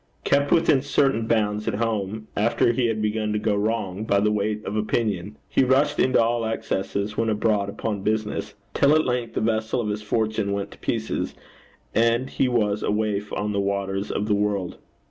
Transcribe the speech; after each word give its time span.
Kept 0.23 0.51
within 0.51 0.81
certain 0.81 1.27
bounds 1.27 1.67
at 1.67 1.75
home, 1.75 2.27
after 2.35 2.71
he 2.71 2.87
had 2.87 3.03
begun 3.03 3.31
to 3.33 3.37
go 3.37 3.53
wrong, 3.53 4.03
by 4.03 4.19
the 4.19 4.31
weight 4.31 4.65
of 4.65 4.75
opinion, 4.75 5.37
he 5.47 5.63
rushed 5.63 5.99
into 5.99 6.19
all 6.19 6.43
excesses 6.43 7.17
when 7.17 7.29
abroad 7.29 7.69
upon 7.69 8.01
business, 8.01 8.55
till 8.73 8.95
at 8.95 9.05
length 9.05 9.35
the 9.35 9.41
vessel 9.41 9.79
of 9.79 9.89
his 9.89 10.01
fortune 10.01 10.53
went 10.53 10.71
to 10.71 10.79
pieces, 10.79 11.35
and 11.93 12.31
he 12.31 12.47
was 12.47 12.81
a 12.81 12.89
waif 12.89 13.31
on 13.33 13.51
the 13.53 13.59
waters 13.59 14.09
of 14.09 14.27
the 14.27 14.33
world. 14.33 14.79